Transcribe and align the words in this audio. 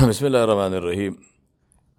بسم 0.08 0.26
الله 0.26 0.44
الرحمن 0.44 0.74
الرحيم. 0.80 1.12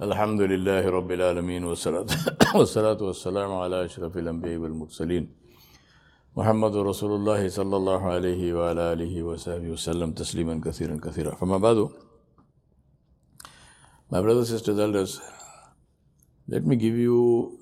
الحمد 0.01 0.41
لله 0.41 0.83
رب 0.89 1.11
العالمين 1.17 1.63
والصلاة 1.69 2.09
والصلاة 2.57 2.99
والسلام 3.07 3.51
على 3.53 3.85
أشرف 3.85 4.17
الأنبياء 4.17 4.57
والمرسلين. 4.57 5.23
محمد 6.37 6.75
رسول 6.75 7.11
الله 7.19 7.41
صلى 7.49 7.75
الله 7.77 8.01
عليه 8.15 8.53
وعلى 8.57 8.81
آله 8.93 9.13
وصحبه 9.23 9.69
وسلم 9.69 10.09
تسليما 10.11 10.61
كثيرا 10.65 10.97
كثيرا. 11.05 11.35
فما 11.35 11.57
بعد 11.57 11.89
My 14.09 14.21
brothers, 14.21 14.49
sisters, 14.49 14.79
elders, 14.79 15.21
let 16.47 16.65
me 16.65 16.75
give 16.75 16.97
you 16.97 17.59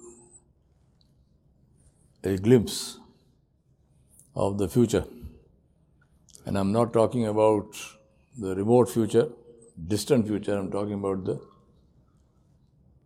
a 2.24 2.38
glimpse 2.38 2.98
of 4.36 4.58
the 4.58 4.70
future. 4.70 5.04
And 6.46 6.58
I'm 6.58 6.72
not 6.72 6.94
talking 6.94 7.28
about 7.28 7.76
the 8.38 8.56
remote 8.56 8.90
future, 8.90 9.28
distant 9.88 10.28
future, 10.28 10.58
I'm 10.58 10.72
talking 10.72 10.94
about 10.94 11.26
the 11.26 11.40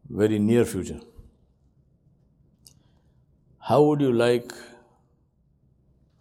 very 0.09 0.40
near 0.40 0.66
future. 0.66 1.00
How 3.59 3.81
would 3.84 4.02
you 4.02 4.12
like 4.12 4.52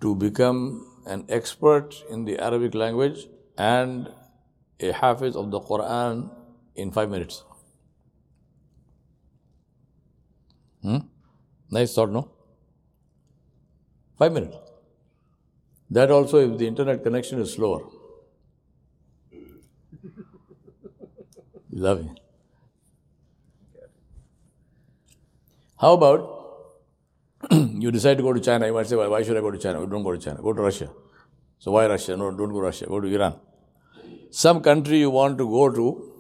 to 0.00 0.14
become 0.14 0.86
an 1.06 1.24
expert 1.28 1.94
in 2.08 2.24
the 2.24 2.38
Arabic 2.38 2.74
language 2.74 3.26
and 3.58 4.08
a 4.80 4.92
hafiz 4.92 5.34
of 5.36 5.50
the 5.50 5.60
Quran 5.60 6.30
in 6.76 6.92
five 6.92 7.10
minutes? 7.10 7.44
Hmm? 10.82 10.98
Nice 11.70 11.94
thought, 11.94 12.10
no? 12.10 12.30
Five 14.18 14.32
minutes. 14.32 14.56
That 15.90 16.10
also, 16.10 16.38
if 16.38 16.58
the 16.58 16.66
internet 16.66 17.02
connection 17.02 17.40
is 17.40 17.52
slower. 17.52 17.82
Love 21.72 22.00
it. 22.00 22.20
How 25.78 25.94
about 25.94 26.38
you 27.50 27.90
decide 27.90 28.18
to 28.18 28.22
go 28.22 28.32
to 28.32 28.40
China? 28.40 28.66
You 28.66 28.74
might 28.74 28.86
say, 28.86 28.94
well, 28.94 29.10
why 29.10 29.22
should 29.22 29.36
I 29.36 29.40
go 29.40 29.50
to 29.50 29.58
China? 29.58 29.84
Don't 29.86 30.02
go 30.02 30.12
to 30.12 30.18
China. 30.18 30.40
Go 30.40 30.52
to 30.52 30.62
Russia. 30.62 30.90
So 31.58 31.72
why 31.72 31.86
Russia? 31.86 32.16
No, 32.16 32.30
don't 32.30 32.50
go 32.50 32.60
to 32.60 32.66
Russia. 32.66 32.86
Go 32.86 33.00
to 33.00 33.08
Iran. 33.08 33.34
Some 34.30 34.60
country 34.60 34.98
you 34.98 35.10
want 35.10 35.38
to 35.38 35.48
go 35.48 35.70
to 35.70 36.12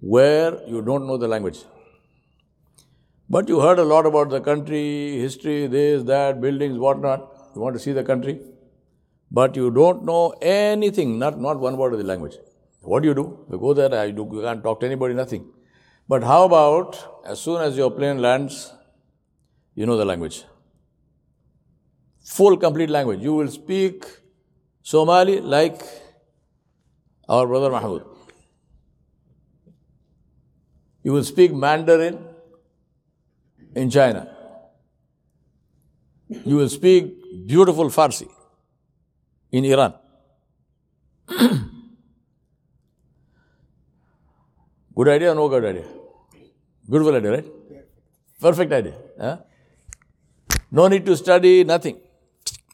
where 0.00 0.60
you 0.66 0.82
don't 0.82 1.06
know 1.06 1.16
the 1.16 1.28
language. 1.28 1.58
But 3.28 3.48
you 3.48 3.60
heard 3.60 3.78
a 3.78 3.84
lot 3.84 4.06
about 4.06 4.30
the 4.30 4.40
country, 4.40 5.18
history, 5.18 5.66
this, 5.66 6.02
that, 6.04 6.40
buildings, 6.40 6.78
whatnot. 6.78 7.52
You 7.54 7.60
want 7.60 7.74
to 7.74 7.80
see 7.80 7.92
the 7.92 8.04
country. 8.04 8.40
But 9.30 9.56
you 9.56 9.70
don't 9.70 10.04
know 10.04 10.30
anything, 10.40 11.18
not, 11.18 11.40
not 11.40 11.58
one 11.58 11.76
word 11.76 11.92
of 11.92 11.98
the 11.98 12.04
language. 12.04 12.36
What 12.84 13.02
do 13.02 13.08
you 13.08 13.14
do? 13.14 13.46
You 13.50 13.58
go 13.58 13.72
there, 13.72 13.94
I 13.94 14.10
do, 14.10 14.28
you 14.32 14.42
can't 14.42 14.62
talk 14.62 14.80
to 14.80 14.86
anybody, 14.86 15.14
nothing. 15.14 15.46
But 16.06 16.22
how 16.22 16.44
about 16.44 17.22
as 17.26 17.40
soon 17.40 17.62
as 17.62 17.76
your 17.76 17.90
plane 17.90 18.18
lands, 18.18 18.72
you 19.74 19.86
know 19.86 19.96
the 19.96 20.04
language? 20.04 20.44
Full, 22.24 22.56
complete 22.58 22.90
language. 22.90 23.20
You 23.20 23.34
will 23.34 23.48
speak 23.48 24.04
Somali 24.82 25.40
like 25.40 25.82
our 27.28 27.46
brother 27.46 27.70
Mahmoud. 27.70 28.04
You 31.02 31.12
will 31.12 31.24
speak 31.24 31.52
Mandarin 31.52 32.18
in 33.74 33.90
China. 33.90 34.30
You 36.28 36.56
will 36.56 36.68
speak 36.68 37.46
beautiful 37.46 37.88
Farsi 37.88 38.28
in 39.52 39.64
Iran. 39.64 39.94
good 44.96 45.08
idea 45.08 45.32
or 45.32 45.34
no 45.34 45.48
good 45.48 45.64
idea? 45.64 45.84
Beautiful 46.88 47.16
idea, 47.16 47.30
right? 47.30 47.46
Perfect 48.40 48.72
idea. 48.72 48.94
Huh? 49.20 49.36
No 50.70 50.88
need 50.88 51.06
to 51.06 51.16
study, 51.16 51.64
nothing. 51.64 52.00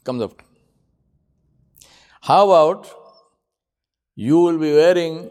Comes 0.04 0.22
up. 0.22 0.32
How 2.22 2.50
about 2.50 2.88
you 4.14 4.38
will 4.38 4.58
be 4.58 4.72
wearing 4.72 5.30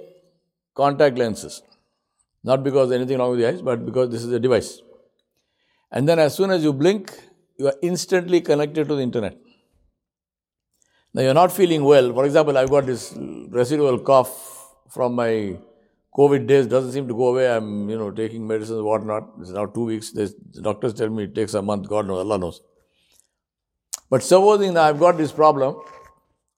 contact 0.75 1.17
lenses? 1.17 1.61
Not 2.43 2.63
because 2.63 2.91
anything 2.91 3.17
wrong 3.17 3.31
with 3.31 3.39
the 3.39 3.47
eyes, 3.47 3.61
but 3.61 3.85
because 3.85 4.09
this 4.09 4.23
is 4.23 4.31
a 4.31 4.39
device. 4.39 4.81
And 5.91 6.07
then 6.07 6.19
as 6.19 6.35
soon 6.35 6.51
as 6.51 6.63
you 6.63 6.71
blink, 6.71 7.11
you 7.57 7.67
are 7.67 7.75
instantly 7.81 8.41
connected 8.41 8.87
to 8.87 8.95
the 8.95 9.01
internet. 9.01 9.37
Now 11.13 11.23
you're 11.23 11.33
not 11.33 11.51
feeling 11.51 11.83
well. 11.83 12.13
For 12.13 12.25
example, 12.25 12.57
I've 12.57 12.69
got 12.69 12.85
this 12.85 13.13
residual 13.49 13.99
cough 13.99 14.31
from 14.89 15.15
my 15.15 15.57
COVID 16.19 16.47
days, 16.47 16.67
doesn't 16.67 16.91
seem 16.91 17.07
to 17.07 17.13
go 17.13 17.27
away. 17.27 17.49
I'm, 17.49 17.89
you 17.89 17.97
know, 17.97 18.11
taking 18.11 18.45
medicines, 18.45 18.81
whatnot. 18.81 19.29
It's 19.39 19.51
now 19.51 19.65
two 19.67 19.85
weeks. 19.85 20.11
There's, 20.11 20.33
the 20.51 20.61
doctors 20.61 20.93
tell 20.93 21.09
me 21.09 21.23
it 21.23 21.33
takes 21.33 21.53
a 21.53 21.61
month. 21.61 21.87
God 21.87 22.07
knows, 22.07 22.19
Allah 22.19 22.37
knows. 22.37 22.61
But 24.09 24.23
supposing 24.23 24.73
now 24.73 24.83
I've 24.83 24.99
got 24.99 25.17
this 25.17 25.31
problem, 25.31 25.75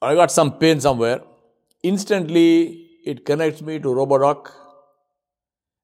or 0.01 0.09
I 0.09 0.15
got 0.15 0.31
some 0.31 0.57
pain 0.57 0.79
somewhere, 0.79 1.21
instantly 1.83 2.87
it 3.05 3.23
connects 3.23 3.61
me 3.61 3.77
to 3.77 3.89
Robodoc, 3.89 4.51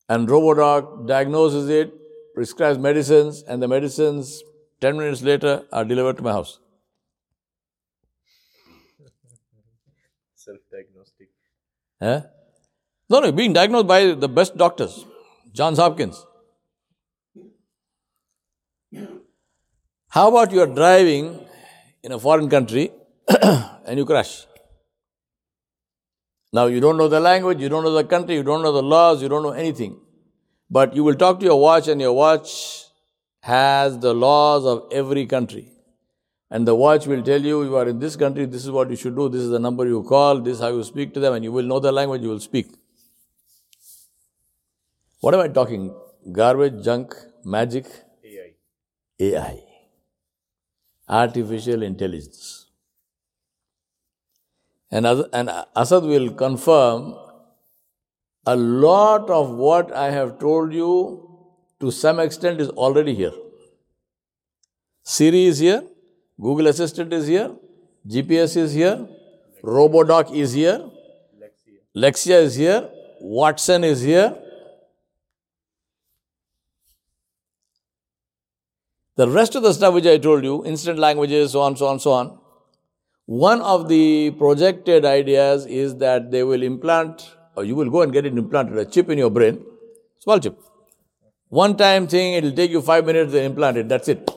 and 0.09 0.28
Robodoc 0.28 1.08
diagnoses 1.08 1.70
it, 1.70 1.94
prescribes 2.34 2.80
medicines, 2.80 3.44
and 3.48 3.62
the 3.62 3.68
medicines 3.68 4.42
10 4.82 4.98
minutes 4.98 5.22
later 5.22 5.66
are 5.72 5.86
delivered 5.86 6.18
to 6.18 6.24
my 6.24 6.32
house. 6.32 6.59
Self 10.36 10.58
diagnostic. 10.72 11.30
Eh? 12.02 12.22
No, 13.09 13.19
no, 13.19 13.31
being 13.31 13.53
diagnosed 13.53 13.88
by 13.88 14.13
the 14.13 14.28
best 14.28 14.57
doctors, 14.57 15.06
Johns 15.53 15.78
Hopkins. 15.78 16.25
How 20.09 20.29
about 20.29 20.51
you 20.51 20.62
are 20.62 20.68
driving 20.68 21.40
in 22.03 22.12
a 22.12 22.19
foreign 22.19 22.50
country 22.50 22.91
and 23.28 23.97
you 23.97 24.06
crash? 24.06 24.46
Now 26.51 26.66
you 26.66 26.79
don't 26.79 26.97
know 26.97 27.07
the 27.07 27.19
language, 27.19 27.62
you 27.62 27.69
don't 27.69 27.84
know 27.84 27.94
the 27.94 28.03
country, 28.03 28.35
you 28.35 28.44
don't 28.44 28.62
know 28.62 28.72
the 28.72 28.84
laws, 28.84 29.22
you 29.22 29.29
don't 29.29 29.44
know 29.44 29.51
anything. 29.51 30.00
But 30.69 30.96
you 30.96 31.03
will 31.03 31.16
talk 31.16 31.40
to 31.40 31.46
your 31.46 31.59
watch 31.59 31.88
and 31.88 32.01
your 32.01 32.13
watch 32.13 32.85
has 33.41 34.00
the 34.00 34.13
laws 34.13 34.66
of 34.66 34.88
every 34.91 35.25
country. 35.25 35.72
And 36.50 36.67
the 36.67 36.75
watch 36.75 37.07
will 37.07 37.22
tell 37.23 37.41
you, 37.41 37.63
you 37.63 37.75
are 37.75 37.88
in 37.88 38.00
this 38.00 38.16
country, 38.16 38.46
this 38.46 38.66
is 38.66 38.72
what 38.72 38.90
you 38.90 38.96
should 38.96 39.16
do, 39.16 39.29
this 39.29 39.41
is 39.41 39.50
the 39.50 39.59
number 39.59 39.85
you 39.85 40.03
call, 40.03 40.40
this 40.40 40.56
is 40.56 40.62
how 40.62 40.69
you 40.69 40.84
speak 40.84 41.13
to 41.13 41.19
them, 41.19 41.34
and 41.34 41.44
you 41.44 41.51
will 41.51 41.63
know 41.63 41.79
the 41.79 41.91
language, 41.91 42.22
you 42.22 42.29
will 42.29 42.40
speak. 42.40 42.67
What 45.19 45.33
am 45.33 45.39
I 45.39 45.47
talking? 45.47 45.95
Garbage, 46.31 46.83
junk, 46.83 47.16
magic, 47.44 47.85
AI. 48.23 48.53
AI. 49.19 49.63
Artificial 51.09 51.83
intelligence. 51.83 52.67
And, 54.91 55.05
and 55.07 55.50
Asad 55.75 56.03
will 56.03 56.31
confirm 56.31 57.16
a 58.45 58.55
lot 58.55 59.29
of 59.29 59.50
what 59.51 59.91
I 59.91 60.11
have 60.11 60.39
told 60.39 60.73
you 60.73 61.28
to 61.79 61.91
some 61.91 62.19
extent 62.19 62.61
is 62.61 62.69
already 62.69 63.13
here. 63.13 63.34
Siri 65.03 65.45
is 65.45 65.59
here, 65.59 65.84
Google 66.39 66.67
Assistant 66.67 67.11
is 67.11 67.28
here, 67.28 67.51
GPS 68.07 68.55
is 68.57 68.73
here, 68.73 69.07
Robodoc 69.63 70.34
is 70.34 70.53
here, 70.53 70.79
Alexa. 71.35 71.72
Alexa 71.95 72.35
is 72.35 72.55
here, 72.55 72.89
Watson 73.19 73.84
is 73.84 74.01
here. 74.01 74.35
The 79.17 79.28
rest 79.28 79.55
of 79.55 79.63
the 79.63 79.73
stuff 79.73 79.95
which 79.95 80.05
I 80.05 80.19
told 80.19 80.44
you, 80.44 80.63
instant 80.63 81.00
languages, 81.00 81.53
so 81.53 81.61
on, 81.61 81.75
so 81.75 81.88
on, 81.88 82.00
so 82.00 82.11
on. 82.11 82.38
One 83.25 83.61
of 83.61 83.89
the 83.89 84.29
projected 84.31 85.05
ideas 85.05 85.66
is 85.66 85.95
that 85.97 86.29
they 86.29 86.44
will 86.44 86.61
implant, 86.61 87.35
or 87.55 87.66
you 87.66 87.75
will 87.75 87.89
go 87.89 88.03
and 88.03 88.13
get 88.13 88.28
it 88.28 88.38
implanted, 88.38 88.78
a 88.78 88.85
chip 88.85 89.09
in 89.09 89.17
your 89.17 89.31
brain, 89.31 89.66
small 90.19 90.40
chip. 90.40 90.59
One 91.49 91.75
time 91.75 92.08
thing, 92.08 92.35
it 92.35 92.43
will 92.43 92.52
take 92.52 92.69
you 92.69 92.79
five 92.79 93.05
minutes 93.05 93.31
to 93.31 93.41
implant 93.41 93.78
it, 93.78 93.90
that's 93.90 94.08
it. 94.08 94.29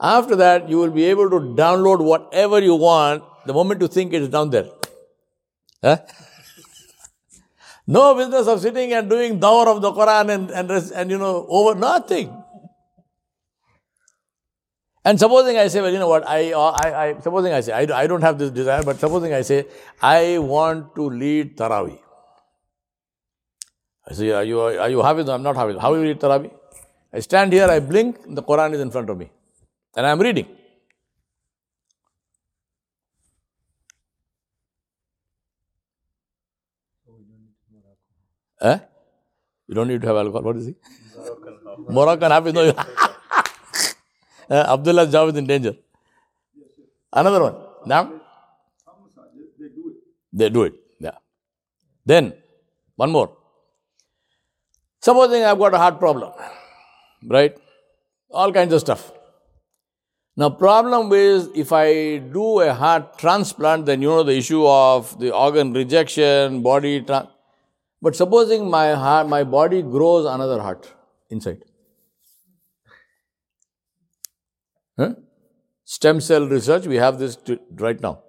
After 0.00 0.36
that, 0.36 0.68
you 0.68 0.78
will 0.78 0.92
be 0.92 1.06
able 1.06 1.28
to 1.28 1.40
download 1.62 2.00
whatever 2.00 2.60
you 2.60 2.76
want 2.76 3.24
the 3.46 3.52
moment 3.52 3.80
you 3.80 3.88
think 3.88 4.12
it 4.12 4.22
is 4.22 4.28
down 4.28 4.50
there. 4.50 4.68
Huh? 5.82 5.98
No 7.86 8.14
business 8.14 8.46
of 8.46 8.60
sitting 8.60 8.92
and 8.92 9.10
doing 9.10 9.40
dawr 9.40 9.68
of 9.68 9.82
the 9.82 9.90
Quran 9.90 10.32
and, 10.32 10.50
and, 10.52 10.70
and 10.70 11.10
you 11.10 11.18
know, 11.18 11.44
over 11.48 11.74
nothing. 11.74 12.39
And 15.04 15.18
supposing 15.18 15.56
I 15.56 15.68
say, 15.68 15.80
well, 15.80 15.90
you 15.90 15.98
know 15.98 16.08
what, 16.08 16.28
I, 16.28 16.52
I, 16.52 17.04
I 17.04 17.20
supposing 17.20 17.52
I 17.54 17.60
say, 17.60 17.72
I, 17.72 18.02
I 18.02 18.06
don't 18.06 18.20
have 18.20 18.38
this 18.38 18.50
desire, 18.50 18.82
but 18.82 18.98
supposing 19.00 19.32
I 19.32 19.40
say, 19.40 19.66
I 20.02 20.36
want 20.38 20.94
to 20.94 21.08
lead 21.08 21.56
Taraweeh. 21.56 21.98
I 24.06 24.12
say, 24.12 24.30
are 24.30 24.44
you, 24.44 24.60
are 24.60 24.90
you 24.90 25.02
Hafiz? 25.02 25.28
I'm 25.28 25.42
not 25.42 25.56
Hafiz. 25.56 25.80
How 25.80 25.92
will 25.92 26.00
you 26.00 26.08
read 26.08 26.20
Taraweeh? 26.20 26.52
I 27.14 27.20
stand 27.20 27.52
here, 27.52 27.66
I 27.66 27.80
blink, 27.80 28.18
the 28.28 28.42
Quran 28.42 28.74
is 28.74 28.80
in 28.80 28.90
front 28.90 29.08
of 29.08 29.16
me. 29.16 29.30
And 29.96 30.06
I'm 30.06 30.20
reading. 30.20 30.46
Eh? 38.60 38.78
You 39.66 39.74
don't 39.74 39.88
need 39.88 40.02
to 40.02 40.06
have 40.06 40.16
alcohol. 40.16 40.42
What 40.42 40.56
is 40.56 40.66
he? 40.66 40.74
Moroccan 41.88 42.30
Hafiz. 42.30 42.52
No. 42.52 42.74
uh, 44.50 44.74
Abdullah's 44.74 45.14
is 45.14 45.36
in 45.36 45.46
danger. 45.46 45.76
Another 47.12 47.42
one. 47.42 47.56
Now? 47.86 48.12
They 50.32 50.48
do 50.48 50.64
it. 50.64 50.74
Yeah. 50.98 51.18
Then, 52.04 52.34
one 52.96 53.10
more. 53.10 53.36
Supposing 55.00 55.44
I've 55.44 55.58
got 55.58 55.74
a 55.74 55.78
heart 55.78 55.98
problem, 55.98 56.32
right? 57.26 57.56
All 58.30 58.52
kinds 58.52 58.72
of 58.72 58.80
stuff. 58.80 59.12
Now, 60.36 60.50
problem 60.50 61.12
is 61.12 61.48
if 61.54 61.72
I 61.72 62.18
do 62.18 62.60
a 62.60 62.72
heart 62.72 63.18
transplant, 63.18 63.86
then 63.86 64.02
you 64.02 64.08
know 64.08 64.22
the 64.22 64.36
issue 64.36 64.66
of 64.66 65.18
the 65.18 65.34
organ 65.34 65.72
rejection, 65.72 66.62
body. 66.62 67.00
Tra- 67.02 67.28
but 68.00 68.14
supposing 68.16 68.70
my 68.70 68.94
heart, 68.94 69.28
my 69.28 69.42
body 69.44 69.82
grows 69.82 70.26
another 70.26 70.60
heart 70.60 70.92
inside. 71.28 71.62
Huh? 75.00 75.14
Stem 75.84 76.20
cell 76.20 76.46
research, 76.46 76.86
we 76.86 76.96
have 76.96 77.18
this 77.18 77.36
to, 77.36 77.58
right 77.86 78.00
now. 78.00 78.22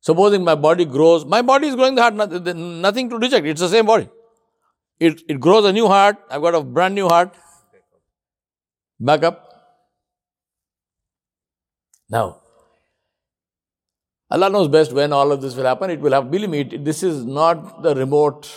Supposing 0.00 0.42
my 0.44 0.56
body 0.56 0.84
grows, 0.84 1.24
my 1.24 1.40
body 1.42 1.68
is 1.68 1.76
growing 1.76 1.94
the 1.94 2.02
heart, 2.02 2.14
nothing 2.14 3.08
to 3.10 3.18
reject, 3.18 3.46
it's 3.46 3.60
the 3.60 3.68
same 3.68 3.86
body. 3.86 4.08
It, 4.98 5.22
it 5.28 5.40
grows 5.40 5.64
a 5.64 5.72
new 5.72 5.86
heart, 5.86 6.16
I've 6.30 6.42
got 6.42 6.56
a 6.56 6.62
brand 6.62 6.96
new 6.96 7.08
heart. 7.08 7.34
Back 8.98 9.22
up. 9.24 9.38
Now, 12.10 12.40
Allah 14.30 14.50
knows 14.50 14.68
best 14.68 14.92
when 14.92 15.12
all 15.12 15.30
of 15.30 15.40
this 15.42 15.54
will 15.54 15.64
happen. 15.64 15.90
It 15.90 16.00
will 16.00 16.12
have, 16.12 16.30
believe 16.30 16.50
me, 16.50 16.60
it, 16.60 16.84
this 16.84 17.02
is 17.02 17.24
not 17.24 17.82
the 17.82 17.94
remote 17.94 18.50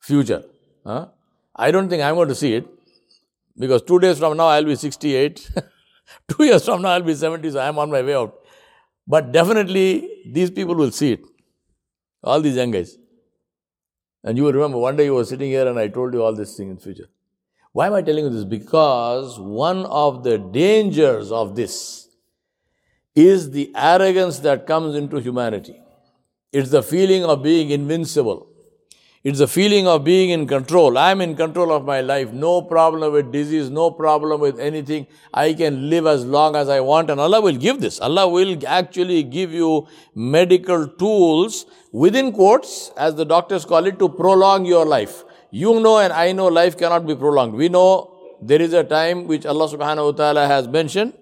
future. 0.00 0.42
Huh? 0.84 1.06
I 1.54 1.70
don't 1.70 1.88
think 1.88 2.02
I'm 2.02 2.14
going 2.14 2.28
to 2.28 2.34
see 2.34 2.54
it 2.54 2.66
because 3.58 3.82
two 3.82 3.98
days 3.98 4.18
from 4.18 4.36
now 4.36 4.46
I'll 4.46 4.64
be 4.64 4.74
68. 4.74 5.50
two 6.28 6.44
years 6.44 6.64
from 6.64 6.82
now 6.82 6.90
I'll 6.90 7.02
be 7.02 7.14
70, 7.14 7.50
so 7.50 7.60
I'm 7.60 7.78
on 7.78 7.90
my 7.90 8.02
way 8.02 8.14
out. 8.14 8.38
But 9.06 9.32
definitely 9.32 10.22
these 10.26 10.50
people 10.50 10.74
will 10.74 10.90
see 10.90 11.12
it. 11.12 11.20
All 12.22 12.40
these 12.40 12.56
young 12.56 12.70
guys. 12.70 12.96
And 14.24 14.36
you 14.36 14.44
will 14.44 14.52
remember 14.52 14.78
one 14.78 14.96
day 14.96 15.04
you 15.04 15.14
were 15.14 15.24
sitting 15.24 15.48
here 15.50 15.66
and 15.66 15.78
I 15.78 15.88
told 15.88 16.12
you 16.12 16.22
all 16.22 16.34
this 16.34 16.56
thing 16.56 16.70
in 16.70 16.76
future. 16.76 17.08
Why 17.72 17.86
am 17.86 17.94
I 17.94 18.02
telling 18.02 18.24
you 18.24 18.30
this? 18.30 18.44
Because 18.44 19.38
one 19.38 19.86
of 19.86 20.24
the 20.24 20.38
dangers 20.38 21.30
of 21.30 21.54
this 21.54 22.08
is 23.14 23.50
the 23.50 23.72
arrogance 23.74 24.40
that 24.40 24.66
comes 24.66 24.94
into 24.94 25.18
humanity. 25.18 25.80
It's 26.52 26.70
the 26.70 26.82
feeling 26.82 27.24
of 27.24 27.42
being 27.42 27.70
invincible. 27.70 28.47
It's 29.28 29.40
a 29.40 29.46
feeling 29.46 29.86
of 29.86 30.04
being 30.04 30.30
in 30.30 30.46
control. 30.46 30.96
I'm 30.96 31.20
in 31.20 31.36
control 31.36 31.70
of 31.70 31.84
my 31.84 32.00
life. 32.00 32.32
No 32.32 32.62
problem 32.62 33.12
with 33.12 33.30
disease, 33.30 33.68
no 33.68 33.90
problem 33.90 34.40
with 34.40 34.58
anything. 34.58 35.06
I 35.34 35.52
can 35.52 35.90
live 35.90 36.06
as 36.06 36.24
long 36.24 36.56
as 36.56 36.70
I 36.70 36.80
want, 36.80 37.10
and 37.10 37.20
Allah 37.20 37.42
will 37.42 37.58
give 37.64 37.82
this. 37.82 38.00
Allah 38.00 38.26
will 38.26 38.56
actually 38.66 39.22
give 39.24 39.52
you 39.52 39.86
medical 40.14 40.88
tools 40.88 41.66
within 41.92 42.32
quotes, 42.32 42.90
as 42.96 43.16
the 43.16 43.26
doctors 43.26 43.66
call 43.66 43.84
it, 43.84 43.98
to 43.98 44.08
prolong 44.08 44.64
your 44.64 44.86
life. 44.86 45.24
You 45.50 45.78
know, 45.80 45.98
and 45.98 46.10
I 46.10 46.32
know 46.32 46.46
life 46.46 46.78
cannot 46.78 47.06
be 47.06 47.14
prolonged. 47.14 47.52
We 47.52 47.68
know 47.68 48.36
there 48.40 48.62
is 48.62 48.72
a 48.72 48.82
time 48.82 49.26
which 49.26 49.44
Allah 49.44 49.68
subhanahu 49.68 50.06
wa 50.06 50.12
ta'ala 50.12 50.46
has 50.46 50.66
mentioned. 50.68 51.12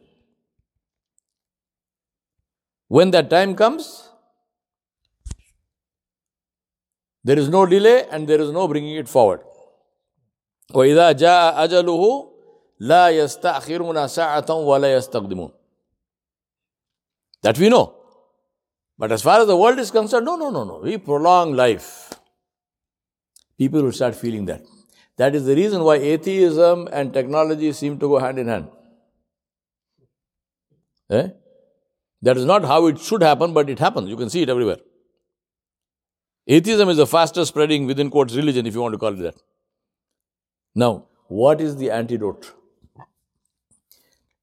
When 2.87 3.11
that 3.11 3.31
time 3.31 3.57
comes, 3.57 4.06
there 7.26 7.38
is 7.38 7.50
no 7.50 7.66
delay 7.66 8.06
and 8.12 8.28
there 8.28 8.42
is 8.42 8.52
no 8.52 8.68
bringing 8.68 8.96
it 8.96 9.08
forward. 9.08 9.42
وإذا 10.74 11.12
جاء 11.12 11.64
أجله 11.64 12.32
لا 12.80 13.10
يستأخرون 13.10 14.08
ساعة 14.08 14.50
ولا 14.50 14.98
يستقدمون. 14.98 15.52
That 17.44 17.58
we 17.58 17.70
know. 17.70 17.96
But 18.98 19.12
as 19.12 19.22
far 19.22 19.42
as 19.42 19.48
the 19.48 19.58
world 19.58 19.80
is 19.80 19.92
concerned, 19.92 20.26
no, 20.26 20.36
no, 20.36 20.50
no, 20.50 20.64
no. 20.64 20.80
We 20.80 20.98
prolong 20.98 21.54
life. 21.54 22.14
People 23.58 23.84
will 23.84 23.92
start 23.92 24.16
feeling 24.16 24.46
that. 24.46 24.62
That 25.18 25.36
is 25.36 25.46
the 25.46 25.56
reason 25.56 25.84
why 25.84 25.96
atheism 25.96 26.88
and 26.92 27.14
technology 27.14 27.72
seem 27.74 28.00
to 28.00 28.08
go 28.08 28.20
hand 28.20 28.40
in 28.40 28.48
hand. 28.48 28.68
Eh? 31.10 31.28
That 32.22 32.38
is 32.38 32.46
not 32.46 32.64
how 32.64 32.88
it 32.88 33.00
should 33.00 33.22
happen, 33.22 33.54
but 33.54 33.70
it 33.70 33.80
happens. 33.80 34.10
You 34.10 34.18
can 34.18 34.30
see 34.30 34.44
it 34.44 34.50
everywhere. 34.50 34.78
Atheism 36.47 36.89
is 36.89 36.97
the 36.97 37.07
fastest 37.07 37.49
spreading, 37.49 37.87
within 37.87 38.11
quotes, 38.11 38.35
religion, 38.35 38.67
if 38.67 38.75
you 38.75 38.81
want 38.81 38.93
to 38.93 38.99
call 38.99 39.13
it 39.13 39.23
that. 39.23 39.35
Now, 40.75 41.07
what 41.27 41.61
is 41.61 41.77
the 41.77 41.91
antidote? 41.91 42.53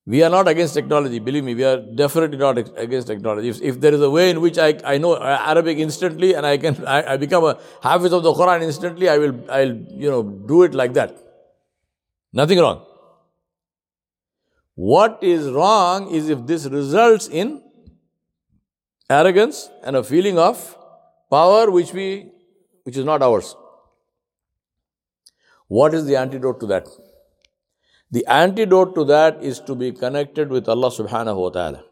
We 0.06 0.22
are 0.22 0.30
not 0.30 0.50
against 0.50 0.74
technology, 0.74 1.20
believe 1.20 1.46
me, 1.46 1.56
we 1.56 1.64
are 1.64 1.78
definitely 1.78 2.38
not 2.38 2.58
against 2.58 3.08
technology. 3.08 3.48
If, 3.48 3.62
if 3.62 3.80
there 3.80 3.94
is 3.94 4.02
a 4.02 4.10
way 4.10 4.32
in 4.32 4.42
which 4.42 4.58
I, 4.58 4.78
I 4.84 4.98
know 4.98 5.14
uh, 5.14 5.38
Arabic 5.42 5.78
instantly 5.78 6.34
and 6.34 6.46
I 6.46 6.58
can 6.58 6.86
I, 6.88 7.14
I 7.14 7.18
become 7.18 7.46
a 7.46 7.58
hafiz 7.82 8.12
of 8.12 8.24
the 8.24 8.34
Quran 8.34 8.64
instantly, 8.64 9.08
I 9.08 9.18
will 9.18 9.50
I'll 9.50 9.74
you 9.74 10.12
know 10.12 10.24
do 10.24 10.64
it 10.64 10.74
like 10.74 10.94
that. 10.96 11.18
Nothing 12.34 12.60
wrong. 12.60 12.86
What 14.76 15.20
is 15.22 15.50
wrong 15.50 16.12
is 16.12 16.28
if 16.30 16.46
this 16.48 16.66
results 16.66 17.30
in 17.30 17.62
arrogance 19.10 19.70
and 19.84 19.96
a 19.96 20.04
feeling 20.04 20.38
of 20.38 20.76
power 21.36 21.72
which 21.72 21.94
we 21.94 22.08
which 22.84 22.98
is 22.98 23.06
not 23.06 23.22
ours. 23.22 23.56
What 25.68 25.94
is 25.94 26.06
the 26.06 26.18
antidote 26.18 26.60
to 26.60 26.68
that? 26.68 26.88
The 28.12 28.26
antidote 28.28 28.94
to 28.96 29.06
that 29.06 29.42
is 29.42 29.60
to 29.62 29.76
be 29.76 29.92
connected 29.92 30.50
with 30.50 30.70
Allah 30.70 30.92
subhanahu 30.92 31.42
wa 31.46 31.50
ta'ala. 31.50 31.84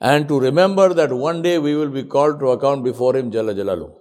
And 0.00 0.28
to 0.28 0.38
remember 0.38 0.94
that 0.94 1.12
one 1.12 1.42
day 1.42 1.58
we 1.58 1.74
will 1.74 1.88
be 1.88 2.04
called 2.04 2.38
to 2.40 2.50
account 2.50 2.84
before 2.84 3.16
Him 3.16 3.30
Jalla 3.30 3.54
Jalalu. 3.54 3.92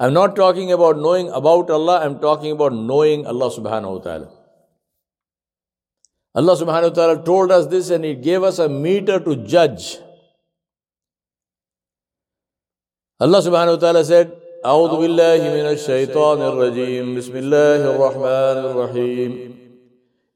I'm 0.00 0.12
not 0.12 0.34
talking 0.34 0.72
about 0.72 0.98
knowing 0.98 1.28
about 1.28 1.70
Allah, 1.70 2.00
I'm 2.04 2.18
talking 2.18 2.52
about 2.52 2.72
knowing 2.72 3.26
Allah 3.26 3.50
subhanahu 3.50 3.98
wa 3.98 3.98
ta'ala. 3.98 4.30
Allah 6.34 6.56
subhanahu 6.56 6.88
wa 6.90 6.96
ta'ala 6.96 7.24
told 7.24 7.52
us 7.52 7.66
this 7.66 7.90
and 7.90 8.04
He 8.04 8.14
gave 8.14 8.42
us 8.42 8.58
a 8.58 8.68
meter 8.68 9.20
to 9.20 9.36
judge 9.36 9.98
الله 13.22 13.40
سبحانه 13.40 13.72
وتعالى 13.72 14.04
said 14.04 14.26
أعوذ 14.66 14.96
بالله 14.96 15.38
من 15.38 15.66
الشيطان 15.74 16.42
الرجيم. 16.42 17.14
بسم 17.18 17.36
الله 17.36 17.94
الرحمن 17.94 18.58
الرحيم. 18.70 19.54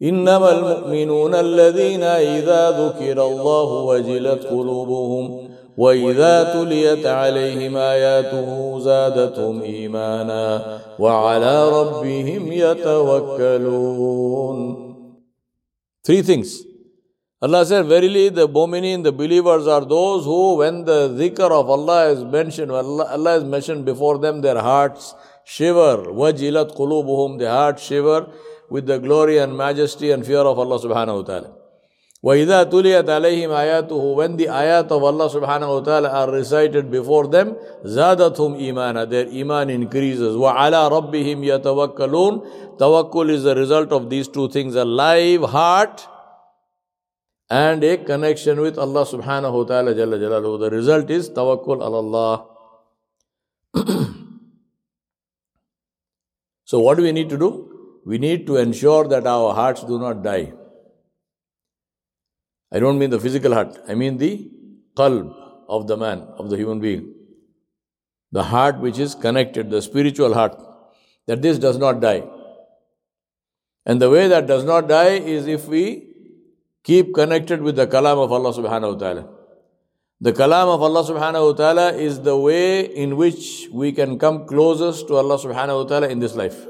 إنما 0.02 0.52
المؤمنون 0.58 1.34
الذين 1.34 2.02
إذا 2.02 2.70
ذكر 2.70 3.26
الله 3.26 3.68
وجلت 3.90 4.44
قلوبهم 4.46 5.48
وإذا 5.78 6.42
تليت 6.54 7.06
عليهم 7.06 7.76
آياته 7.76 8.78
زادتهم 8.78 9.62
إيمانا 9.62 10.78
وعلى 10.98 11.68
ربهم 11.68 12.52
يتوكلون. 12.52 13.96
Three 16.06 16.22
things. 16.22 16.75
Allah 17.42 17.66
said, 17.66 17.84
Verily 17.84 18.30
the 18.30 18.48
Mu'minin, 18.48 19.02
the 19.04 19.12
believers 19.12 19.66
are 19.66 19.84
those 19.84 20.24
who, 20.24 20.56
when 20.56 20.86
the 20.86 21.10
zikr 21.10 21.50
of 21.50 21.68
Allah 21.68 22.08
is 22.08 22.24
mentioned, 22.24 22.70
Allah, 22.70 23.04
Allah 23.10 23.36
is 23.36 23.44
mentioned 23.44 23.84
before 23.84 24.16
them, 24.16 24.40
their 24.40 24.58
hearts 24.58 25.14
shiver. 25.44 25.98
Wajilat 25.98 26.74
qulubuhum, 26.74 27.38
the 27.38 27.50
hearts 27.50 27.82
shiver 27.82 28.32
with 28.70 28.86
the 28.86 28.98
glory 28.98 29.36
and 29.36 29.54
majesty 29.54 30.12
and 30.12 30.24
fear 30.24 30.38
of 30.38 30.58
Allah 30.58 30.78
subhanahu 30.78 31.16
wa 31.16 31.22
ta'ala. 31.22 31.52
وَإِذَا 32.24 32.70
تُلِيَتْ 32.70 33.04
عَلَيْهِمْ 33.04 33.50
آيَاتُهُ 33.50 34.16
When 34.16 34.38
the 34.38 34.46
ayat 34.46 34.90
of 34.90 35.04
Allah 35.04 35.28
subhanahu 35.28 35.68
wa 35.68 35.80
ta'ala 35.80 36.08
are 36.08 36.32
recited 36.32 36.90
before 36.90 37.26
them, 37.26 37.54
زَادَتْهُمْ 37.84 38.58
إِيمَانًا 38.58 39.10
Their 39.10 39.28
iman 39.28 39.68
increases. 39.68 40.34
وَعَلَى 40.34 40.90
رَبِّهِمْ 40.90 41.44
يَتَوَكَّلُونَ 41.44 42.78
Tawakkul 42.78 43.28
is 43.28 43.42
the 43.42 43.54
result 43.54 43.92
of 43.92 44.08
these 44.08 44.26
two 44.26 44.48
things, 44.48 44.74
a 44.74 44.86
live 44.86 45.42
heart 45.42 46.08
and 47.48 47.84
a 47.84 47.96
connection 47.96 48.60
with 48.60 48.76
Allah 48.78 49.04
subhanahu 49.04 49.52
wa 49.52 49.64
ta'ala 49.64 49.94
jalla. 49.94 50.60
The 50.60 50.70
result 50.70 51.10
is 51.10 51.30
tawakkul 51.30 51.80
ala 51.80 51.98
Allah. 51.98 52.46
so 56.64 56.80
what 56.80 56.96
do 56.96 57.04
we 57.04 57.12
need 57.12 57.28
to 57.30 57.38
do? 57.38 58.00
We 58.04 58.18
need 58.18 58.46
to 58.46 58.56
ensure 58.56 59.06
that 59.08 59.26
our 59.26 59.54
hearts 59.54 59.84
do 59.84 59.98
not 59.98 60.22
die. 60.22 60.52
I 62.72 62.80
don't 62.80 62.98
mean 62.98 63.10
the 63.10 63.20
physical 63.20 63.54
heart, 63.54 63.78
I 63.88 63.94
mean 63.94 64.18
the 64.18 64.50
qalb 64.96 65.34
of 65.68 65.86
the 65.86 65.96
man, 65.96 66.20
of 66.38 66.50
the 66.50 66.56
human 66.56 66.80
being. 66.80 67.14
The 68.32 68.42
heart 68.42 68.80
which 68.80 68.98
is 68.98 69.14
connected, 69.14 69.70
the 69.70 69.80
spiritual 69.80 70.34
heart, 70.34 70.60
that 71.26 71.42
this 71.42 71.58
does 71.58 71.78
not 71.78 72.00
die. 72.00 72.24
And 73.84 74.02
the 74.02 74.10
way 74.10 74.26
that 74.26 74.48
does 74.48 74.64
not 74.64 74.88
die 74.88 75.14
is 75.14 75.46
if 75.46 75.68
we 75.68 76.05
Keep 76.86 77.14
connected 77.14 77.62
with 77.62 77.74
the 77.74 77.88
kalam 77.88 78.22
of 78.22 78.30
Allah 78.30 78.52
subhanahu 78.52 78.92
wa 78.92 78.98
ta'ala. 78.98 79.28
The 80.20 80.32
kalam 80.32 80.72
of 80.72 80.82
Allah 80.82 81.02
subhanahu 81.02 81.50
wa 81.50 81.52
ta'ala 81.52 81.92
is 81.94 82.20
the 82.20 82.36
way 82.38 82.84
in 82.84 83.16
which 83.16 83.66
we 83.72 83.90
can 83.90 84.20
come 84.20 84.46
closest 84.46 85.08
to 85.08 85.16
Allah 85.16 85.36
subhanahu 85.36 85.82
wa 85.82 85.88
ta'ala 85.88 86.08
in 86.08 86.20
this 86.20 86.36
life. 86.36 86.64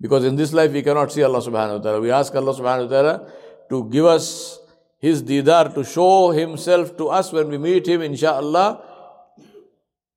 Because 0.00 0.24
in 0.24 0.34
this 0.34 0.52
life 0.52 0.72
we 0.72 0.82
cannot 0.82 1.12
see 1.12 1.22
Allah 1.22 1.38
subhanahu 1.38 1.78
wa 1.78 1.82
ta'ala. 1.84 2.00
We 2.00 2.10
ask 2.10 2.34
Allah 2.34 2.52
subhanahu 2.52 2.90
wa 2.90 2.90
ta'ala 2.90 3.32
to 3.70 3.88
give 3.88 4.06
us 4.06 4.58
His 4.98 5.22
didar, 5.22 5.72
to 5.72 5.84
show 5.84 6.32
Himself 6.32 6.96
to 6.96 7.06
us 7.06 7.32
when 7.32 7.48
we 7.48 7.58
meet 7.58 7.86
Him, 7.86 8.00
inshaAllah, 8.00 8.82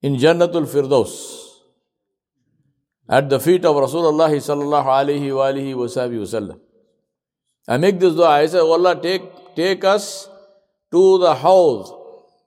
in 0.02 0.16
Jannatul 0.16 0.66
Firdaus. 0.66 1.46
At 3.08 3.30
the 3.30 3.40
feet 3.40 3.66
of 3.66 3.76
Rasulullah 3.76 4.34
sallallahu 4.34 4.86
alayhi 4.86 5.36
wa 5.36 5.46
alihi 5.46 5.76
wa 5.76 5.86
sallam. 5.86 6.60
I 7.68 7.78
make 7.78 8.00
this 8.00 8.14
dua. 8.16 8.30
I 8.30 8.46
say, 8.46 8.60
oh 8.60 8.72
Allah, 8.72 9.00
take, 9.02 9.56
take 9.56 9.84
us 9.84 10.30
to 10.92 11.18
the 11.20 11.36
house 11.36 11.92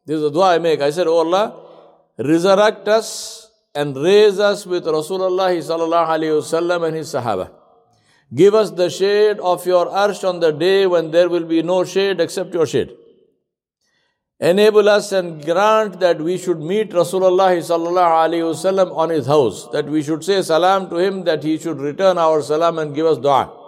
this 0.07 0.17
is 0.17 0.23
the 0.23 0.31
dua 0.31 0.55
I 0.55 0.59
make. 0.59 0.81
I 0.81 0.91
said, 0.91 1.07
Oh 1.07 1.19
Allah, 1.19 1.57
resurrect 2.19 2.89
us 2.89 3.51
and 3.75 3.97
raise 3.97 4.39
us 4.39 4.67
with 4.67 4.85
Rasulullah 4.85 5.51
sallallahu 5.57 6.07
alayhi 6.07 6.41
wasallam 6.41 6.87
and 6.87 6.97
his 6.97 7.13
Sahaba. 7.13 7.51
Give 8.35 8.55
us 8.55 8.71
the 8.71 8.91
shade 8.91 9.39
of 9.39 9.65
your 9.65 9.87
arsh 9.87 10.29
on 10.29 10.41
the 10.41 10.51
day 10.53 10.87
when 10.87 11.11
there 11.11 11.29
will 11.29 11.45
be 11.45 11.63
no 11.63 11.85
shade 11.85 12.21
except 12.21 12.53
your 12.53 12.67
shade. 12.67 12.91
Enable 14.41 14.89
us 14.89 15.13
and 15.13 15.43
grant 15.43 16.01
that 16.01 16.21
we 16.21 16.37
should 16.37 16.61
meet 16.61 16.91
Rasulullah 16.91 17.57
sallallahu 17.57 18.29
alayhi 18.29 18.45
wasallam 18.53 18.95
on 18.95 19.09
his 19.09 19.27
house. 19.27 19.69
That 19.73 19.87
we 19.87 20.03
should 20.03 20.23
say 20.23 20.43
salam 20.43 20.91
to 20.91 20.97
him, 20.99 21.25
that 21.25 21.43
he 21.43 21.57
should 21.57 21.79
return 21.79 22.19
our 22.19 22.43
salam 22.43 22.79
and 22.79 22.95
give 22.95 23.07
us 23.07 23.17
dua 23.17 23.64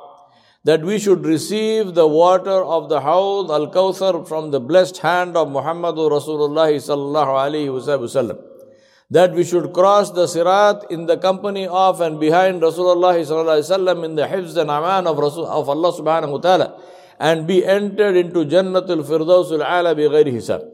that 0.66 0.82
we 0.82 0.98
should 0.98 1.24
receive 1.24 1.94
the 1.94 2.06
water 2.08 2.58
of 2.76 2.88
the 2.88 3.00
Hawd 3.00 3.52
al 3.56 3.68
Kawthar 3.70 4.26
from 4.26 4.50
the 4.50 4.58
blessed 4.58 4.98
hand 4.98 5.36
of 5.36 5.46
Muhammadur 5.46 6.10
Rasulullah 6.10 6.70
sallallahu 6.86 7.36
alaihi 7.42 7.68
wasallam. 7.68 8.40
That 9.08 9.32
we 9.32 9.44
should 9.44 9.72
cross 9.72 10.10
the 10.10 10.26
Sirat 10.26 10.90
in 10.90 11.06
the 11.06 11.18
company 11.18 11.68
of 11.68 12.00
and 12.00 12.18
behind 12.18 12.62
Rasulullah 12.62 13.14
sallallahu 13.14 13.62
alaihi 13.62 13.70
wasallam 13.70 14.04
in 14.04 14.16
the 14.16 14.26
hifz 14.26 14.56
and 14.56 14.68
aman 14.68 15.06
of, 15.06 15.16
Rasul, 15.16 15.46
of 15.46 15.68
Allah 15.68 15.92
subhanahu 15.92 16.32
wa 16.32 16.38
ta'ala 16.38 16.82
and 17.20 17.46
be 17.46 17.64
entered 17.64 18.16
into 18.16 18.44
Jannatul 18.44 19.06
Firdausul 19.06 19.62
Ala 19.64 19.94
bi 19.94 20.02
ghairi 20.02 20.34
hisab 20.34 20.68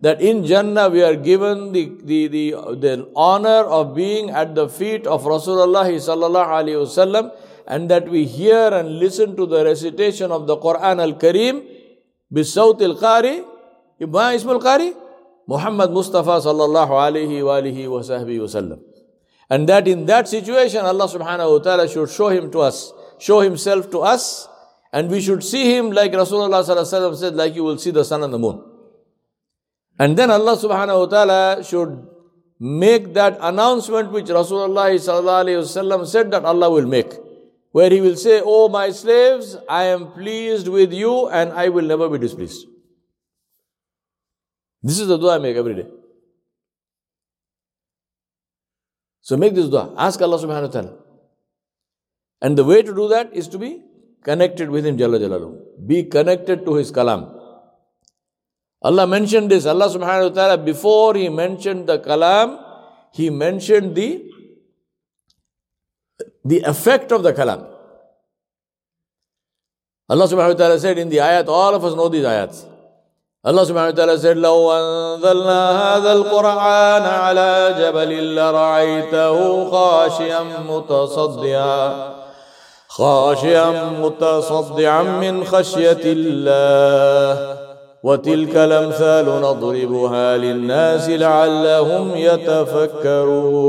that 0.00 0.20
in 0.20 0.44
Jannah 0.46 0.88
we 0.88 1.02
are 1.02 1.14
given 1.14 1.70
the, 1.72 1.92
the, 2.02 2.26
the, 2.26 2.50
the 2.74 3.08
honor 3.14 3.62
of 3.66 3.94
being 3.94 4.30
at 4.30 4.56
the 4.56 4.68
feet 4.68 5.06
of 5.06 5.22
Rasulullah 5.22 5.86
sallallahu 5.86 6.56
alaihi 6.58 6.82
wasallam 6.82 7.30
and 7.68 7.90
that 7.90 8.08
we 8.08 8.24
hear 8.24 8.68
and 8.72 8.98
listen 8.98 9.36
to 9.36 9.44
the 9.46 9.62
recitation 9.62 10.32
of 10.32 10.46
the 10.46 10.56
Quran 10.56 11.00
al 11.06 11.12
Kareem 11.14 11.62
bisawt 12.32 12.80
al 12.80 12.96
Qari. 12.96 13.44
Ma 14.00 14.30
ismul 14.30 14.60
Qari? 14.60 14.94
Muhammad 15.46 15.90
Mustafa 15.90 16.40
sallallahu 16.40 16.96
alayhi 17.06 17.44
wa 17.44 17.60
alihi 17.60 17.86
wa 17.88 18.00
sahbihi 18.00 18.40
wasallam. 18.40 18.80
And 19.50 19.68
that 19.68 19.86
in 19.86 20.06
that 20.06 20.28
situation 20.28 20.84
Allah 20.84 21.08
subhanahu 21.08 21.52
wa 21.52 21.58
ta'ala 21.58 21.88
should 21.88 22.10
show 22.10 22.28
him 22.28 22.50
to 22.52 22.60
us, 22.60 22.92
show 23.18 23.40
himself 23.40 23.90
to 23.90 24.00
us, 24.00 24.48
and 24.92 25.10
we 25.10 25.20
should 25.20 25.44
see 25.44 25.76
him 25.76 25.90
like 25.90 26.12
Rasulullah 26.12 26.64
sallallahu 26.64 27.16
said, 27.16 27.34
like 27.34 27.54
you 27.54 27.64
will 27.64 27.78
see 27.78 27.90
the 27.90 28.04
sun 28.04 28.22
and 28.22 28.32
the 28.32 28.38
moon. 28.38 28.64
And 29.98 30.16
then 30.16 30.30
Allah 30.30 30.56
subhanahu 30.56 31.00
wa 31.00 31.06
ta'ala 31.06 31.64
should 31.64 32.06
make 32.60 33.12
that 33.14 33.36
announcement 33.40 34.12
which 34.12 34.26
Rasulullah 34.26 34.92
sallallahu 34.92 36.06
said 36.06 36.30
that 36.30 36.44
Allah 36.44 36.70
will 36.70 36.86
make 36.86 37.27
where 37.78 37.90
he 37.90 38.00
will 38.00 38.16
say, 38.16 38.40
Oh, 38.44 38.68
my 38.68 38.90
slaves, 38.90 39.56
I 39.68 39.84
am 39.96 40.10
pleased 40.12 40.68
with 40.76 40.92
you 40.92 41.28
and 41.28 41.52
I 41.52 41.68
will 41.68 41.84
never 41.92 42.08
be 42.08 42.18
displeased. 42.18 42.66
This 44.82 44.98
is 44.98 45.08
the 45.08 45.18
dua 45.18 45.36
I 45.36 45.38
make 45.38 45.56
every 45.56 45.74
day. 45.74 45.86
So 49.20 49.36
make 49.36 49.54
this 49.54 49.68
dua. 49.68 49.94
Ask 49.96 50.20
Allah 50.22 50.38
subhanahu 50.38 50.68
wa 50.68 50.74
ta'ala. 50.76 50.92
And 52.40 52.56
the 52.56 52.64
way 52.64 52.82
to 52.82 52.94
do 52.94 53.08
that 53.08 53.34
is 53.34 53.48
to 53.48 53.58
be 53.58 53.82
connected 54.24 54.70
with 54.70 54.86
Him, 54.86 54.96
Jalla 54.96 55.20
Jalaluhu. 55.20 55.86
Be 55.86 56.04
connected 56.04 56.64
to 56.64 56.74
His 56.74 56.90
kalam. 56.90 57.34
Allah 58.82 59.06
mentioned 59.06 59.50
this. 59.50 59.66
Allah 59.66 59.88
subhanahu 59.88 60.30
wa 60.30 60.34
ta'ala, 60.40 60.58
before 60.58 61.14
He 61.14 61.28
mentioned 61.28 61.88
the 61.88 61.98
kalam, 61.98 62.58
He 63.12 63.30
mentioned 63.30 63.94
the 63.94 64.27
the 66.48 66.60
effect 66.62 67.12
of 67.12 67.22
the 67.22 67.32
kalam. 67.32 67.66
Allah 70.08 70.24
subhanahu 70.24 70.56
wa 70.56 70.60
ta'ala 70.60 70.80
said 70.80 70.96
in 70.96 71.08
the 71.10 71.18
ayat, 71.18 71.48
all 71.48 71.74
of 71.74 71.84
us 71.84 71.94
know 71.94 72.08
these 72.08 72.24
ayats. 72.24 72.64
Allah 73.44 73.62
subhanahu 73.62 73.92
wa 73.92 73.96
ta'ala 73.96 74.18
said, 74.18 74.36
لو 74.36 74.72
أنزلنا 74.72 75.96
هذا 75.96 76.12
القرآن 76.12 77.02
على 77.02 77.74
جبل 77.78 78.34
لرأيته 78.34 79.70
خاشعا 79.70 80.42
متصدعا 80.68 82.14
خاشعا 82.88 83.90
متصدعا 84.00 85.02
من 85.02 85.44
خشية 85.44 86.00
الله 86.04 87.58
وتلك 88.02 88.56
الأمثال 88.56 89.26
نضربها 89.26 90.36
للناس 90.36 91.08
لعلهم 91.08 92.16
يتفكرون 92.16 93.68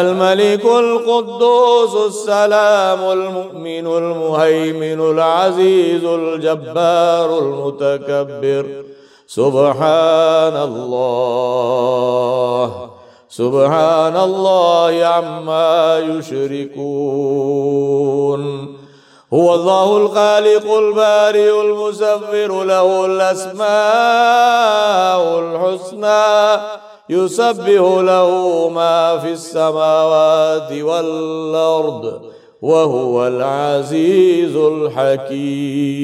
الملك 0.00 0.64
القدوس 0.64 1.94
السلام 2.06 3.10
المؤمن 3.10 3.86
المهيمن 3.86 5.00
العزيز 5.10 6.04
الجبار 6.04 7.38
المتكبر. 7.38 8.66
سبحان 9.26 10.56
الله. 10.56 11.92
سبحان 13.28 14.16
الله 14.16 15.04
عما 15.04 15.98
يشركون. 15.98 17.12
هو 19.34 19.54
الله 19.54 19.96
الخالق 19.96 20.72
البارئ 20.72 21.60
المسفر 21.60 22.64
له 22.64 23.06
الأسماء 23.06 23.62
الحسنى. 25.38 26.82
يسبح 27.12 28.00
له 28.00 28.68
ما 28.68 29.18
في 29.18 29.32
السماوات 29.32 30.72
والأرض 30.72 32.22
وهو 32.62 33.26
العزيز 33.26 34.56
الحكيم. 34.56 36.02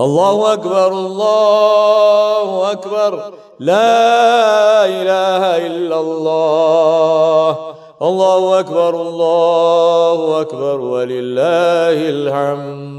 الله 0.00 0.52
أكبر 0.52 0.88
الله 0.92 2.72
أكبر. 2.72 3.32
لا 3.60 4.84
إله 4.84 5.66
إلا 5.66 6.00
الله. 6.00 7.74
الله 8.02 8.60
أكبر 8.60 9.00
الله 9.00 10.40
أكبر. 10.40 10.80
ولله 10.80 12.08
الحمد. 12.08 12.95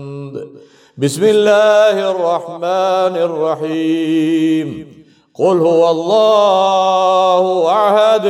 بسم 0.99 1.23
الله 1.23 2.11
الرحمن 2.11 3.15
الرحيم 3.29 4.67
قل 5.33 5.57
هو 5.57 5.91
الله 5.91 7.43
أحد 7.69 8.25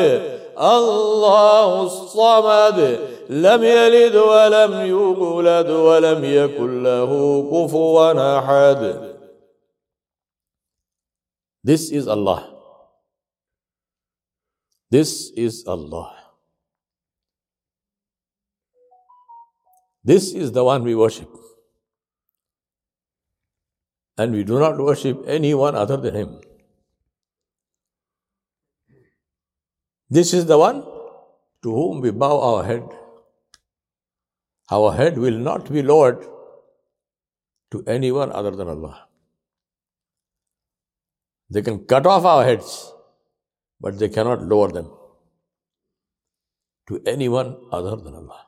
الله 0.60 1.84
الصمد 1.84 2.80
لم 3.30 3.64
يلد 3.64 4.16
ولم 4.16 4.86
يولد 4.86 5.70
ولم 5.70 6.26
يكن 6.26 6.84
له 6.84 7.12
كفوا 7.52 8.40
أحد 8.40 9.08
This 11.64 11.92
is 11.92 12.08
Allah. 12.08 12.48
This 14.90 15.32
is 15.36 15.66
Allah. 15.68 16.16
This 20.04 20.34
is 20.34 20.54
the 20.54 20.64
one 20.64 20.84
we 20.84 20.96
worship. 20.96 21.28
And 24.18 24.34
we 24.34 24.44
do 24.44 24.60
not 24.60 24.78
worship 24.78 25.24
anyone 25.28 25.76
other 25.76 25.98
than 25.98 26.16
Him. 26.16 26.42
This 30.10 30.34
is 30.34 30.46
the 30.46 30.58
one 30.58 30.84
to 31.64 31.72
whom 31.72 32.02
we 32.02 32.12
bow 32.12 32.40
our 32.40 32.64
head. 32.64 32.84
Our 34.72 34.94
head 34.94 35.18
will 35.18 35.38
not 35.38 35.72
be 35.72 35.82
lowered 35.82 36.26
to 37.72 37.84
anyone 37.86 38.32
other 38.32 38.52
than 38.52 38.68
Allah. 38.68 39.08
They 41.50 41.62
can 41.62 41.86
cut 41.86 42.06
off 42.06 42.26
our 42.26 42.44
heads, 42.44 42.94
but 43.80 44.00
they 44.00 44.10
cannot 44.10 44.44
lower 44.44 44.72
them. 44.72 44.90
to 46.88 47.02
anyone 47.06 47.58
other 47.72 47.96
than 47.98 48.16
Allah. 48.16 48.48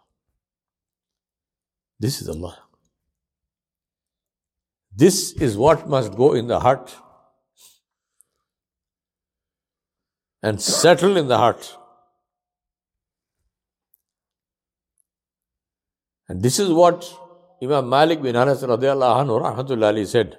This 1.99 2.21
is 2.21 2.29
Allah. 2.29 2.57
This 5.01 5.31
is 5.47 5.57
what 5.57 5.87
must 5.87 6.15
go 6.15 6.33
in 6.33 6.47
the 6.47 6.59
heart 6.59 6.93
and 10.43 10.61
settle 10.61 11.15
in 11.15 11.29
the 11.29 11.37
heart. 11.37 11.77
And 16.27 16.41
this 16.41 16.59
is 16.59 16.69
what 16.69 17.09
Imam 17.63 17.87
Malik 17.87 18.21
bin 18.21 18.35
Anas 18.35 18.61
anhu 18.61 20.07
said. 20.07 20.37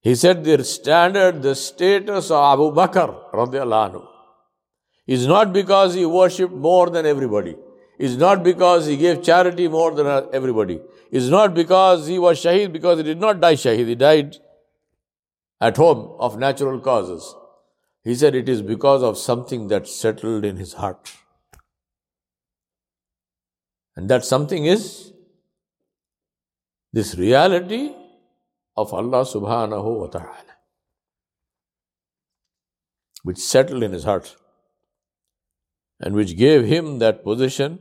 He 0.00 0.14
said 0.14 0.44
the 0.44 0.62
standard, 0.64 1.42
the 1.42 1.54
status 1.54 2.30
of 2.30 2.44
Abu 2.52 2.72
Bakr 2.72 3.08
anhu 3.32 4.06
is 5.06 5.26
not 5.26 5.54
because 5.54 5.94
he 5.94 6.04
worshipped 6.04 6.52
more 6.52 6.90
than 6.90 7.06
everybody. 7.06 7.56
Is 7.98 8.16
not 8.16 8.42
because 8.42 8.86
he 8.86 8.96
gave 8.96 9.22
charity 9.22 9.68
more 9.68 9.94
than 9.94 10.28
everybody. 10.32 10.80
It's 11.12 11.28
not 11.28 11.54
because 11.54 12.08
he 12.08 12.18
was 12.18 12.42
shaheed 12.42 12.72
because 12.72 12.98
he 12.98 13.04
did 13.04 13.20
not 13.20 13.40
die 13.40 13.54
shaheed. 13.54 13.86
He 13.86 13.94
died 13.94 14.36
at 15.60 15.76
home 15.76 16.16
of 16.18 16.36
natural 16.38 16.80
causes. 16.80 17.34
He 18.02 18.14
said 18.14 18.34
it 18.34 18.48
is 18.48 18.62
because 18.62 19.02
of 19.02 19.16
something 19.16 19.68
that 19.68 19.86
settled 19.86 20.44
in 20.44 20.56
his 20.56 20.74
heart. 20.74 21.12
And 23.96 24.10
that 24.10 24.24
something 24.24 24.66
is 24.66 25.12
this 26.92 27.14
reality 27.16 27.94
of 28.76 28.92
Allah 28.92 29.24
subhanahu 29.24 30.00
wa 30.00 30.06
ta'ala, 30.08 30.56
which 33.22 33.38
settled 33.38 33.84
in 33.84 33.92
his 33.92 34.02
heart 34.02 34.34
and 35.99 36.15
which 36.15 36.37
gave 36.37 36.65
him 36.65 36.99
that 36.99 37.23
position 37.23 37.79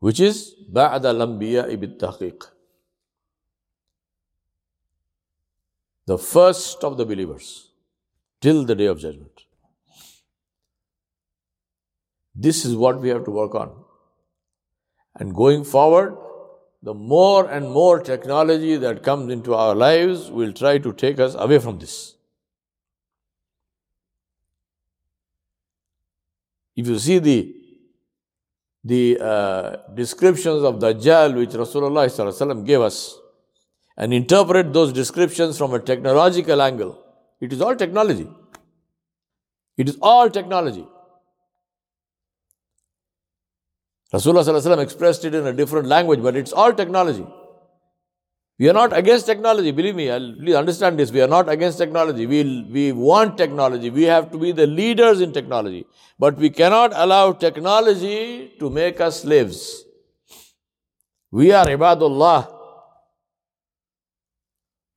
which 0.00 0.20
is 0.20 0.54
بعد 0.72 1.06
الأنبياء 1.06 1.74
بالتحقيق 1.74 2.50
the 6.06 6.18
first 6.18 6.84
of 6.84 6.96
the 6.96 7.04
believers 7.04 7.70
till 8.40 8.64
the 8.64 8.74
day 8.74 8.86
of 8.86 8.98
judgment 8.98 9.44
this 12.34 12.64
is 12.64 12.76
what 12.76 13.00
we 13.00 13.08
have 13.08 13.24
to 13.24 13.30
work 13.30 13.54
on 13.54 13.74
and 15.16 15.34
going 15.34 15.64
forward 15.64 16.16
the 16.82 16.94
more 16.94 17.50
and 17.50 17.70
more 17.70 17.98
technology 18.00 18.76
that 18.76 19.02
comes 19.02 19.32
into 19.32 19.54
our 19.54 19.74
lives 19.74 20.30
will 20.30 20.52
try 20.52 20.78
to 20.78 20.92
take 20.92 21.18
us 21.18 21.34
away 21.46 21.58
from 21.58 21.78
this 21.78 22.14
If 26.75 26.87
you 26.87 26.99
see 26.99 27.19
the 27.19 27.55
the 28.83 29.17
uh, 29.19 29.75
descriptions 29.93 30.63
of 30.63 30.75
Dajjal 30.75 31.35
which 31.37 31.51
Rasulullah 31.51 32.65
gave 32.65 32.81
us 32.81 33.17
and 33.95 34.13
interpret 34.13 34.73
those 34.73 34.91
descriptions 34.91 35.57
from 35.57 35.73
a 35.73 35.79
technological 35.79 36.61
angle, 36.61 37.01
it 37.39 37.53
is 37.53 37.61
all 37.61 37.75
technology. 37.75 38.27
It 39.77 39.89
is 39.89 39.97
all 40.01 40.29
technology. 40.29 40.85
Rasulullah 44.13 44.83
expressed 44.83 45.25
it 45.25 45.33
in 45.33 45.47
a 45.47 45.53
different 45.53 45.87
language, 45.87 46.21
but 46.21 46.35
it's 46.35 46.53
all 46.53 46.71
technology. 46.71 47.25
We 48.59 48.69
are 48.69 48.73
not 48.73 48.95
against 48.95 49.25
technology, 49.25 49.71
believe 49.71 49.95
me, 49.95 50.07
please 50.07 50.53
understand 50.55 50.99
this. 50.99 51.11
We 51.11 51.21
are 51.21 51.27
not 51.27 51.49
against 51.49 51.79
technology. 51.79 52.27
We, 52.27 52.67
we 52.71 52.91
want 52.91 53.35
technology. 53.37 53.89
We 53.89 54.03
have 54.03 54.31
to 54.31 54.37
be 54.37 54.51
the 54.51 54.67
leaders 54.67 55.21
in 55.21 55.33
technology. 55.33 55.87
But 56.19 56.37
we 56.37 56.51
cannot 56.51 56.91
allow 56.93 57.33
technology 57.33 58.53
to 58.59 58.69
make 58.69 59.01
us 59.01 59.21
slaves. 59.21 59.83
We 61.31 61.51
are 61.51 61.65
ibadullah. 61.65 62.59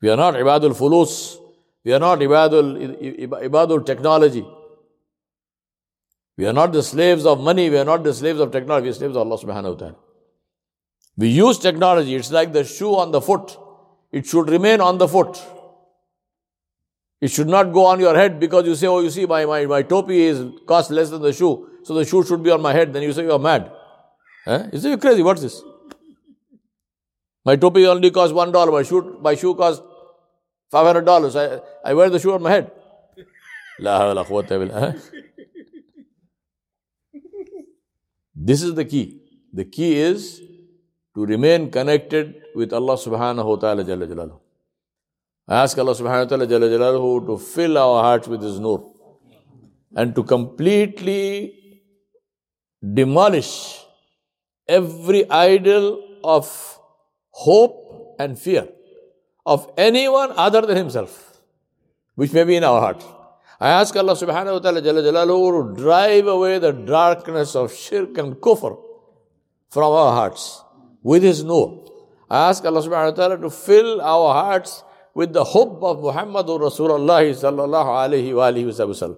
We 0.02 0.10
are 0.10 0.16
not 0.16 0.34
ibadul 0.34 0.76
fulus. 0.76 1.38
We 1.82 1.94
are 1.94 1.98
not 1.98 2.18
ibadul, 2.18 3.22
ibadul 3.42 3.86
technology. 3.86 4.46
We 6.36 6.46
are 6.46 6.52
not 6.52 6.72
the 6.72 6.82
slaves 6.82 7.24
of 7.24 7.40
money. 7.40 7.70
We 7.70 7.78
are 7.78 7.86
not 7.86 8.04
the 8.04 8.12
slaves 8.12 8.38
of 8.38 8.52
technology. 8.52 8.84
We 8.84 8.90
are 8.90 8.94
slaves 8.94 9.16
of 9.16 9.26
Allah 9.26 9.38
subhanahu 9.38 9.72
wa 9.72 9.78
ta'ala. 9.78 9.96
We 11.16 11.28
use 11.28 11.58
technology. 11.58 12.14
It's 12.14 12.30
like 12.30 12.52
the 12.52 12.64
shoe 12.64 12.94
on 12.94 13.10
the 13.10 13.20
foot. 13.20 13.56
It 14.12 14.26
should 14.26 14.50
remain 14.50 14.80
on 14.80 14.98
the 14.98 15.08
foot. 15.08 15.42
It 17.20 17.30
should 17.30 17.48
not 17.48 17.72
go 17.72 17.86
on 17.86 17.98
your 17.98 18.14
head 18.14 18.38
because 18.38 18.66
you 18.66 18.74
say, 18.74 18.86
oh, 18.86 19.00
you 19.00 19.10
see, 19.10 19.24
my, 19.24 19.46
my, 19.46 19.64
my 19.64 19.82
topi 19.82 20.22
is 20.22 20.44
cost 20.66 20.90
less 20.90 21.10
than 21.10 21.22
the 21.22 21.32
shoe, 21.32 21.68
so 21.82 21.94
the 21.94 22.04
shoe 22.04 22.22
should 22.22 22.42
be 22.42 22.50
on 22.50 22.60
my 22.60 22.72
head. 22.74 22.92
Then 22.92 23.02
you 23.02 23.12
say 23.12 23.22
you're 23.24 23.38
mad. 23.38 23.72
Eh? 24.46 24.68
You 24.72 24.78
say 24.78 24.88
you're 24.90 24.98
crazy. 24.98 25.22
What's 25.22 25.40
this? 25.40 25.62
My 27.44 27.56
topi 27.56 27.86
only 27.86 28.10
costs 28.10 28.34
one 28.34 28.52
dollar. 28.52 28.70
My 28.70 28.82
shoe, 28.82 29.18
my 29.22 29.34
shoe 29.34 29.54
costs 29.54 29.82
five 30.70 30.84
hundred 30.84 31.06
dollars. 31.06 31.36
I, 31.36 31.60
I 31.84 31.94
wear 31.94 32.10
the 32.10 32.18
shoe 32.18 32.34
on 32.34 32.42
my 32.42 32.50
head. 32.50 32.70
This 38.38 38.62
is 38.62 38.74
the 38.74 38.84
key. 38.84 39.22
The 39.52 39.64
key 39.64 39.96
is 39.96 40.42
to 41.16 41.24
remain 41.24 41.70
connected 41.70 42.42
with 42.54 42.74
Allah 42.74 42.94
subhanahu 42.94 43.46
wa 43.46 43.56
ta'ala 43.56 43.82
Jalla. 43.84 44.38
I 45.48 45.62
ask 45.62 45.78
Allah 45.78 45.94
subhanahu 45.94 46.30
wa 46.30 46.46
ta'ala 46.46 46.46
Jalla 46.46 47.26
to 47.26 47.38
fill 47.38 47.78
our 47.78 48.02
hearts 48.02 48.28
with 48.28 48.42
His 48.42 48.60
nur 48.60 48.92
and 49.94 50.14
to 50.14 50.22
completely 50.22 51.80
demolish 53.00 53.80
every 54.68 55.28
idol 55.30 56.04
of 56.22 56.78
hope 57.30 58.16
and 58.18 58.38
fear 58.38 58.68
of 59.46 59.72
anyone 59.78 60.32
other 60.36 60.60
than 60.60 60.76
Himself, 60.76 61.40
which 62.14 62.34
may 62.34 62.44
be 62.44 62.56
in 62.56 62.64
our 62.64 62.78
heart. 62.78 63.02
I 63.58 63.70
ask 63.70 63.96
Allah 63.96 64.12
subhanahu 64.12 64.52
wa 64.52 64.58
ta'ala 64.58 64.82
Jalla 64.82 65.26
to 65.26 65.82
drive 65.82 66.26
away 66.26 66.58
the 66.58 66.72
darkness 66.72 67.56
of 67.56 67.72
shirk 67.72 68.18
and 68.18 68.34
kufr 68.34 68.78
from 69.70 69.92
our 69.92 70.12
hearts 70.12 70.60
with 71.05 71.23
His 71.23 71.43
nur. 71.43 71.85
I 72.29 72.49
ask 72.49 72.63
Allah 72.63 72.81
subhanahu 72.81 73.11
wa 73.11 73.17
ta'ala 73.17 73.37
to 73.39 73.49
fill 73.49 74.01
our 74.01 74.33
hearts 74.33 74.83
with 75.13 75.33
the 75.33 75.43
hope 75.43 75.83
of 75.83 75.97
Muhammadur 75.97 76.61
Rasulullah 76.61 77.23
sallallahu 77.27 77.91
alayhi 77.91 78.33
wa 78.33 78.47
alihi 78.49 79.11
wa 79.11 79.15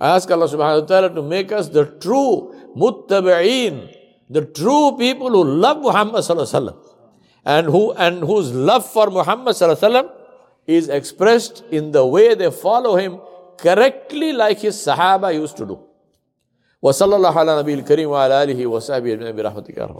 I 0.00 0.16
ask 0.16 0.30
Allah 0.30 0.48
subhanahu 0.48 0.80
wa 0.82 0.86
ta'ala 0.86 1.14
to 1.14 1.22
make 1.22 1.52
us 1.52 1.68
the 1.68 1.84
true 1.84 2.54
muttabi'een, 2.76 3.94
the 4.28 4.44
true 4.44 4.96
people 4.98 5.30
who 5.30 5.44
love 5.44 5.78
Muhammad 5.78 6.22
sallallahu 6.22 6.54
alayhi 6.54 6.74
wa 6.74 6.88
and 7.44 7.66
who 7.68 7.92
and 7.92 8.20
whose 8.20 8.52
love 8.52 8.84
for 8.84 9.10
Muhammad 9.10 9.54
sallallahu 9.54 9.78
alayhi 9.78 10.04
wa 10.04 10.14
is 10.66 10.88
expressed 10.88 11.64
in 11.70 11.92
the 11.92 12.04
way 12.04 12.34
they 12.34 12.50
follow 12.50 12.96
him 12.96 13.20
correctly 13.56 14.32
like 14.32 14.58
his 14.60 14.76
Sahaba 14.76 15.32
used 15.34 15.56
to 15.56 15.66
do. 15.66 15.84
وصلى 16.82 17.16
الله 17.16 17.38
على 17.38 17.58
نبي 17.58 17.74
الكريم 17.74 18.10
وعلى 18.10 18.42
آله 18.42 18.66
وصحبه 18.66 19.12
أجمعين 19.12 19.36
برحمتك 19.36 19.78
يا 19.78 19.84
رب 19.84 19.98